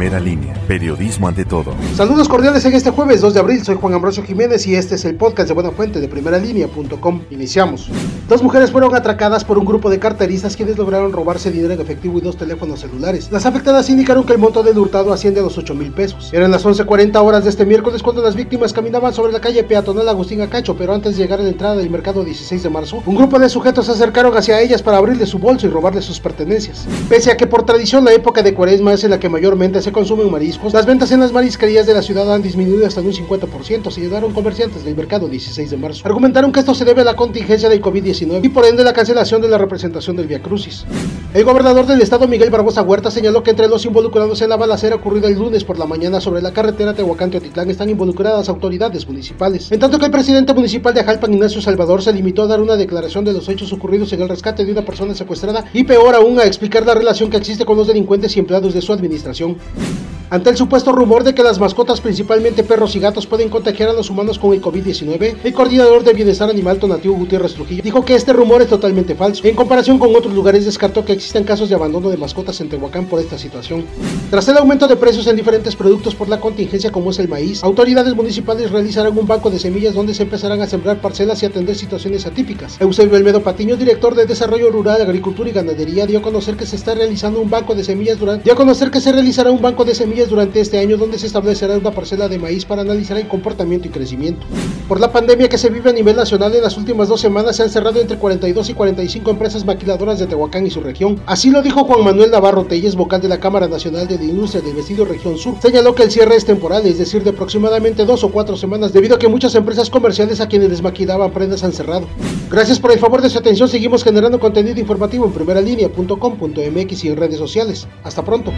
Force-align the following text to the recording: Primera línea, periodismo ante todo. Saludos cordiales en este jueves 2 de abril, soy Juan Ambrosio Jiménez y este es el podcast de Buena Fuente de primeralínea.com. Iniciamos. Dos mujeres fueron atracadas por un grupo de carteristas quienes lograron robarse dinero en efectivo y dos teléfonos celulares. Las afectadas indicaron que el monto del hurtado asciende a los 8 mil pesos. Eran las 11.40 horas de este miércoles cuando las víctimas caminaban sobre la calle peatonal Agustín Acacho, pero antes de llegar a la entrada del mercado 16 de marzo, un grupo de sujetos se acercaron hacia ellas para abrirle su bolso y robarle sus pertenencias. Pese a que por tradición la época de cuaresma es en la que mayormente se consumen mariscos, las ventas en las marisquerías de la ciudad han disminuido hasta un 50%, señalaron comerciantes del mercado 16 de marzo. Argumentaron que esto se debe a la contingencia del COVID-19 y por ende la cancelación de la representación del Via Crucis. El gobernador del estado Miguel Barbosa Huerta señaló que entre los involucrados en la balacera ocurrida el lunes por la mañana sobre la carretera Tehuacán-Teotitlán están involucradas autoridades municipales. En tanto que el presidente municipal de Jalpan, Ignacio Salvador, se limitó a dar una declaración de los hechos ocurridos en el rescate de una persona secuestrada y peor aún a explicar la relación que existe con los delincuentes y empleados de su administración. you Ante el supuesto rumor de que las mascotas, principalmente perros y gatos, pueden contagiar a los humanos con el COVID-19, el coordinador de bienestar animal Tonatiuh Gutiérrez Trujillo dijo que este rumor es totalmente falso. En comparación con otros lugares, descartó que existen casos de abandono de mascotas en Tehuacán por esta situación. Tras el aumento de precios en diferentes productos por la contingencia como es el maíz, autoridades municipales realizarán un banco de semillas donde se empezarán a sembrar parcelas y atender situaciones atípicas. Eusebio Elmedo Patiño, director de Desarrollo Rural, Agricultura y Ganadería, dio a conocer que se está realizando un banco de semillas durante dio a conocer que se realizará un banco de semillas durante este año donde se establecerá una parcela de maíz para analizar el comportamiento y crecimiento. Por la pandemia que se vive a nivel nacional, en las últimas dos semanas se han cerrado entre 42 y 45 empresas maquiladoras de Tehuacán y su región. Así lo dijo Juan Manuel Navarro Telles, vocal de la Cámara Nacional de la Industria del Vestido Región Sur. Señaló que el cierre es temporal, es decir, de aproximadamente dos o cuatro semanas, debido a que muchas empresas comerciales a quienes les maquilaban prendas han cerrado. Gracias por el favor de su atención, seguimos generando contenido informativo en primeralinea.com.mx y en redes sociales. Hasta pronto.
Primera 0.00 0.18
línea, 0.18 0.54
periodismo 0.66 1.28
ante 1.28 1.44
todo. 1.44 1.74
Saludos 1.94 2.26
cordiales 2.26 2.64
en 2.64 2.72
este 2.72 2.88
jueves 2.88 3.20
2 3.20 3.34
de 3.34 3.40
abril, 3.40 3.62
soy 3.62 3.76
Juan 3.76 3.92
Ambrosio 3.92 4.22
Jiménez 4.22 4.66
y 4.66 4.74
este 4.74 4.94
es 4.94 5.04
el 5.04 5.16
podcast 5.16 5.48
de 5.48 5.52
Buena 5.52 5.72
Fuente 5.72 6.00
de 6.00 6.08
primeralínea.com. 6.08 7.20
Iniciamos. 7.28 7.90
Dos 8.26 8.42
mujeres 8.42 8.70
fueron 8.70 8.94
atracadas 8.94 9.44
por 9.44 9.58
un 9.58 9.66
grupo 9.66 9.90
de 9.90 9.98
carteristas 9.98 10.56
quienes 10.56 10.78
lograron 10.78 11.12
robarse 11.12 11.50
dinero 11.50 11.74
en 11.74 11.82
efectivo 11.82 12.16
y 12.16 12.22
dos 12.22 12.38
teléfonos 12.38 12.80
celulares. 12.80 13.30
Las 13.30 13.44
afectadas 13.44 13.90
indicaron 13.90 14.24
que 14.24 14.32
el 14.32 14.38
monto 14.38 14.62
del 14.62 14.78
hurtado 14.78 15.12
asciende 15.12 15.40
a 15.40 15.42
los 15.42 15.58
8 15.58 15.74
mil 15.74 15.92
pesos. 15.92 16.32
Eran 16.32 16.50
las 16.50 16.64
11.40 16.64 17.22
horas 17.22 17.44
de 17.44 17.50
este 17.50 17.66
miércoles 17.66 18.02
cuando 18.02 18.22
las 18.22 18.34
víctimas 18.34 18.72
caminaban 18.72 19.12
sobre 19.12 19.32
la 19.32 19.40
calle 19.42 19.64
peatonal 19.64 20.08
Agustín 20.08 20.40
Acacho, 20.40 20.76
pero 20.78 20.94
antes 20.94 21.18
de 21.18 21.24
llegar 21.24 21.40
a 21.40 21.42
la 21.42 21.50
entrada 21.50 21.76
del 21.76 21.90
mercado 21.90 22.24
16 22.24 22.62
de 22.62 22.70
marzo, 22.70 23.02
un 23.04 23.16
grupo 23.16 23.38
de 23.38 23.50
sujetos 23.50 23.84
se 23.84 23.92
acercaron 23.92 24.34
hacia 24.34 24.62
ellas 24.62 24.80
para 24.80 24.96
abrirle 24.96 25.26
su 25.26 25.38
bolso 25.38 25.66
y 25.66 25.70
robarle 25.70 26.00
sus 26.00 26.20
pertenencias. 26.20 26.86
Pese 27.10 27.30
a 27.30 27.36
que 27.36 27.46
por 27.46 27.66
tradición 27.66 28.02
la 28.02 28.14
época 28.14 28.42
de 28.42 28.54
cuaresma 28.54 28.94
es 28.94 29.04
en 29.04 29.10
la 29.10 29.20
que 29.20 29.28
mayormente 29.28 29.82
se 29.82 29.89
consumen 29.92 30.30
mariscos, 30.30 30.72
las 30.72 30.86
ventas 30.86 31.10
en 31.12 31.20
las 31.20 31.32
marisquerías 31.32 31.86
de 31.86 31.94
la 31.94 32.02
ciudad 32.02 32.32
han 32.32 32.42
disminuido 32.42 32.86
hasta 32.86 33.00
un 33.00 33.12
50%, 33.12 33.90
señalaron 33.90 34.32
comerciantes 34.32 34.84
del 34.84 34.96
mercado 34.96 35.28
16 35.28 35.70
de 35.70 35.76
marzo. 35.76 36.02
Argumentaron 36.04 36.52
que 36.52 36.60
esto 36.60 36.74
se 36.74 36.84
debe 36.84 37.02
a 37.02 37.04
la 37.04 37.16
contingencia 37.16 37.68
del 37.68 37.80
COVID-19 37.80 38.44
y 38.44 38.48
por 38.48 38.64
ende 38.66 38.84
la 38.84 38.92
cancelación 38.92 39.42
de 39.42 39.48
la 39.48 39.58
representación 39.58 40.16
del 40.16 40.26
Via 40.26 40.42
Crucis. 40.42 40.84
El 41.32 41.44
gobernador 41.44 41.86
del 41.86 42.00
estado 42.00 42.26
Miguel 42.26 42.50
Barbosa 42.50 42.82
Huerta 42.82 43.10
señaló 43.10 43.42
que 43.42 43.50
entre 43.50 43.68
los 43.68 43.84
involucrados 43.84 44.42
en 44.42 44.48
la 44.48 44.56
balacera 44.56 44.96
ocurrida 44.96 45.28
el 45.28 45.38
lunes 45.38 45.64
por 45.64 45.78
la 45.78 45.86
mañana 45.86 46.20
sobre 46.20 46.42
la 46.42 46.52
carretera 46.52 46.94
Tehuacán-Teotitlán 46.94 47.70
están 47.70 47.88
involucradas 47.88 48.48
autoridades 48.48 49.06
municipales. 49.06 49.70
En 49.70 49.78
tanto 49.78 49.98
que 49.98 50.06
el 50.06 50.10
presidente 50.10 50.54
municipal 50.54 50.92
de 50.92 51.04
Jalpan, 51.04 51.32
Ignacio 51.32 51.62
Salvador, 51.62 52.02
se 52.02 52.12
limitó 52.12 52.42
a 52.42 52.46
dar 52.46 52.60
una 52.60 52.76
declaración 52.76 53.24
de 53.24 53.32
los 53.32 53.48
hechos 53.48 53.72
ocurridos 53.72 54.12
en 54.12 54.22
el 54.22 54.28
rescate 54.28 54.64
de 54.64 54.72
una 54.72 54.82
persona 54.82 55.14
secuestrada 55.14 55.64
y 55.72 55.84
peor 55.84 56.14
aún 56.14 56.38
a 56.40 56.44
explicar 56.44 56.84
la 56.84 56.94
relación 56.94 57.30
que 57.30 57.36
existe 57.36 57.64
con 57.64 57.76
los 57.76 57.86
delincuentes 57.86 58.36
y 58.36 58.40
empleados 58.40 58.74
de 58.74 58.82
su 58.82 58.92
administración. 58.92 59.56
you 59.80 60.09
Ante 60.32 60.48
el 60.48 60.56
supuesto 60.56 60.92
rumor 60.92 61.24
de 61.24 61.34
que 61.34 61.42
las 61.42 61.58
mascotas, 61.58 62.00
principalmente 62.00 62.62
perros 62.62 62.94
y 62.94 63.00
gatos, 63.00 63.26
pueden 63.26 63.48
contagiar 63.48 63.88
a 63.88 63.92
los 63.92 64.10
humanos 64.10 64.38
con 64.38 64.52
el 64.52 64.62
COVID-19, 64.62 65.38
el 65.42 65.52
coordinador 65.52 66.04
de 66.04 66.12
bienestar 66.12 66.48
animal 66.48 66.78
Tonatiuh 66.78 67.16
Gutiérrez 67.16 67.54
Trujillo 67.54 67.82
dijo 67.82 68.04
que 68.04 68.14
este 68.14 68.32
rumor 68.32 68.62
es 68.62 68.68
totalmente 68.68 69.16
falso. 69.16 69.44
En 69.44 69.56
comparación 69.56 69.98
con 69.98 70.14
otros 70.14 70.32
lugares, 70.32 70.64
descartó 70.64 71.04
que 71.04 71.14
existen 71.14 71.42
casos 71.42 71.68
de 71.68 71.74
abandono 71.74 72.10
de 72.10 72.16
mascotas 72.16 72.60
en 72.60 72.68
Tehuacán 72.68 73.06
por 73.06 73.18
esta 73.18 73.38
situación. 73.38 73.84
Tras 74.30 74.46
el 74.46 74.58
aumento 74.58 74.86
de 74.86 74.94
precios 74.94 75.26
en 75.26 75.34
diferentes 75.34 75.74
productos 75.74 76.14
por 76.14 76.28
la 76.28 76.38
contingencia 76.38 76.92
como 76.92 77.10
es 77.10 77.18
el 77.18 77.26
maíz, 77.26 77.64
autoridades 77.64 78.14
municipales 78.14 78.70
realizarán 78.70 79.18
un 79.18 79.26
banco 79.26 79.50
de 79.50 79.58
semillas 79.58 79.94
donde 79.94 80.14
se 80.14 80.22
empezarán 80.22 80.60
a 80.60 80.68
sembrar 80.68 81.00
parcelas 81.00 81.42
y 81.42 81.46
atender 81.46 81.74
situaciones 81.74 82.24
atípicas. 82.24 82.80
Eusebio 82.80 83.16
Elmedo 83.16 83.42
Patiño, 83.42 83.76
director 83.76 84.14
de 84.14 84.26
Desarrollo 84.26 84.70
Rural, 84.70 85.02
Agricultura 85.02 85.50
y 85.50 85.52
Ganadería, 85.52 86.06
dio 86.06 86.20
a 86.20 86.22
conocer 86.22 86.56
que 86.56 86.66
se 86.66 86.76
está 86.76 86.94
realizando 86.94 87.40
un 87.40 87.50
banco 87.50 87.74
de 87.74 87.82
semillas 87.82 88.16
durante 88.16 88.44
dio 88.44 88.52
a 88.52 88.56
conocer 88.56 88.92
que 88.92 89.00
se 89.00 89.10
realizará 89.10 89.50
un 89.50 89.60
banco 89.60 89.84
de 89.84 89.96
semillas 89.96 90.19
durante 90.28 90.60
este 90.60 90.78
año 90.78 90.96
donde 90.96 91.18
se 91.18 91.26
establecerá 91.26 91.76
una 91.76 91.90
parcela 91.90 92.28
de 92.28 92.38
maíz 92.38 92.64
para 92.64 92.82
analizar 92.82 93.16
el 93.16 93.28
comportamiento 93.28 93.88
y 93.88 93.90
crecimiento. 93.90 94.46
Por 94.88 95.00
la 95.00 95.12
pandemia 95.12 95.48
que 95.48 95.58
se 95.58 95.70
vive 95.70 95.90
a 95.90 95.92
nivel 95.92 96.16
nacional, 96.16 96.54
en 96.54 96.62
las 96.62 96.76
últimas 96.76 97.08
dos 97.08 97.20
semanas 97.20 97.56
se 97.56 97.62
han 97.62 97.70
cerrado 97.70 98.00
entre 98.00 98.18
42 98.18 98.70
y 98.70 98.74
45 98.74 99.30
empresas 99.30 99.64
maquiladoras 99.64 100.18
de 100.18 100.26
Tehuacán 100.26 100.66
y 100.66 100.70
su 100.70 100.80
región. 100.80 101.20
Así 101.26 101.50
lo 101.50 101.62
dijo 101.62 101.84
Juan 101.84 102.04
Manuel 102.04 102.30
Navarro 102.30 102.64
Telles, 102.64 102.96
vocal 102.96 103.20
de 103.20 103.28
la 103.28 103.38
Cámara 103.38 103.68
Nacional 103.68 104.08
de 104.08 104.16
la 104.16 104.24
Industria 104.24 104.62
del 104.62 104.74
Vestido 104.74 105.04
Región 105.04 105.38
Sur. 105.38 105.54
Señaló 105.62 105.94
que 105.94 106.02
el 106.02 106.10
cierre 106.10 106.36
es 106.36 106.44
temporal, 106.44 106.84
es 106.86 106.98
decir, 106.98 107.22
de 107.22 107.30
aproximadamente 107.30 108.04
dos 108.04 108.24
o 108.24 108.30
cuatro 108.30 108.56
semanas, 108.56 108.92
debido 108.92 109.16
a 109.16 109.18
que 109.18 109.28
muchas 109.28 109.54
empresas 109.54 109.90
comerciales 109.90 110.40
a 110.40 110.48
quienes 110.48 110.70
les 110.70 110.82
maquilaban 110.82 111.30
prendas 111.30 111.62
han 111.62 111.72
cerrado. 111.72 112.06
Gracias 112.50 112.80
por 112.80 112.92
el 112.92 112.98
favor 112.98 113.22
de 113.22 113.30
su 113.30 113.38
atención, 113.38 113.68
seguimos 113.68 114.02
generando 114.02 114.40
contenido 114.40 114.80
informativo 114.80 115.24
en 115.26 115.32
primeralinea.com.mx 115.32 117.04
y 117.04 117.08
en 117.08 117.16
redes 117.16 117.38
sociales. 117.38 117.86
Hasta 118.02 118.24
pronto. 118.24 118.52